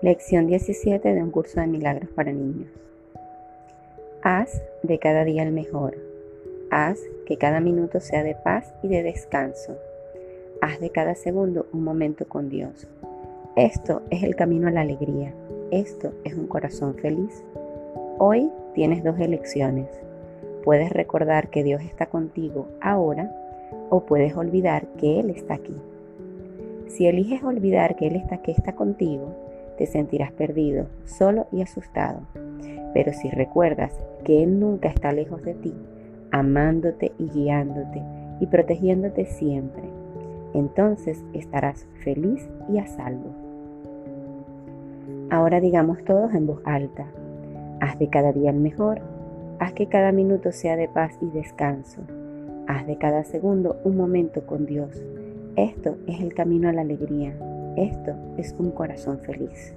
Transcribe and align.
Lección 0.00 0.46
17 0.46 1.12
de 1.12 1.20
un 1.20 1.32
curso 1.32 1.60
de 1.60 1.66
milagros 1.66 2.08
para 2.10 2.30
niños. 2.30 2.68
Haz 4.22 4.62
de 4.84 5.00
cada 5.00 5.24
día 5.24 5.42
el 5.42 5.50
mejor. 5.50 5.98
Haz 6.70 7.00
que 7.26 7.36
cada 7.36 7.58
minuto 7.58 7.98
sea 7.98 8.22
de 8.22 8.36
paz 8.36 8.72
y 8.84 8.86
de 8.86 9.02
descanso. 9.02 9.76
Haz 10.60 10.78
de 10.78 10.90
cada 10.90 11.16
segundo 11.16 11.66
un 11.72 11.82
momento 11.82 12.28
con 12.28 12.48
Dios. 12.48 12.86
Esto 13.56 14.02
es 14.10 14.22
el 14.22 14.36
camino 14.36 14.68
a 14.68 14.70
la 14.70 14.82
alegría. 14.82 15.34
Esto 15.72 16.12
es 16.22 16.34
un 16.34 16.46
corazón 16.46 16.94
feliz. 16.94 17.42
Hoy 18.18 18.52
tienes 18.74 19.02
dos 19.02 19.18
elecciones. 19.18 19.88
Puedes 20.62 20.90
recordar 20.90 21.50
que 21.50 21.64
Dios 21.64 21.82
está 21.82 22.06
contigo 22.06 22.68
ahora 22.80 23.34
o 23.90 24.06
puedes 24.06 24.36
olvidar 24.36 24.86
que 24.96 25.18
Él 25.18 25.30
está 25.30 25.54
aquí. 25.54 25.74
Si 26.86 27.08
eliges 27.08 27.42
olvidar 27.42 27.96
que 27.96 28.06
Él 28.06 28.14
está 28.14 28.36
aquí, 28.36 28.52
está 28.52 28.76
contigo, 28.76 29.34
te 29.78 29.86
sentirás 29.86 30.32
perdido, 30.32 30.86
solo 31.04 31.46
y 31.52 31.62
asustado. 31.62 32.20
Pero 32.92 33.12
si 33.12 33.30
recuerdas 33.30 33.92
que 34.24 34.42
Él 34.42 34.58
nunca 34.58 34.88
está 34.88 35.12
lejos 35.12 35.42
de 35.42 35.54
ti, 35.54 35.72
amándote 36.32 37.12
y 37.16 37.28
guiándote 37.30 38.02
y 38.40 38.46
protegiéndote 38.46 39.24
siempre, 39.24 39.84
entonces 40.52 41.24
estarás 41.32 41.86
feliz 42.02 42.48
y 42.68 42.78
a 42.78 42.86
salvo. 42.86 43.30
Ahora 45.30 45.60
digamos 45.60 46.02
todos 46.04 46.34
en 46.34 46.46
voz 46.46 46.60
alta, 46.64 47.06
haz 47.80 47.98
de 47.98 48.08
cada 48.08 48.32
día 48.32 48.50
el 48.50 48.58
mejor, 48.58 49.00
haz 49.60 49.72
que 49.74 49.86
cada 49.86 50.10
minuto 50.10 50.52
sea 50.52 50.76
de 50.76 50.88
paz 50.88 51.16
y 51.20 51.26
descanso, 51.26 52.02
haz 52.66 52.86
de 52.86 52.96
cada 52.96 53.22
segundo 53.22 53.76
un 53.84 53.96
momento 53.96 54.44
con 54.44 54.66
Dios. 54.66 55.00
Esto 55.56 55.96
es 56.06 56.20
el 56.20 56.34
camino 56.34 56.68
a 56.68 56.72
la 56.72 56.80
alegría. 56.80 57.34
Esto 57.78 58.12
es 58.36 58.52
un 58.58 58.72
corazón 58.72 59.20
feliz. 59.20 59.72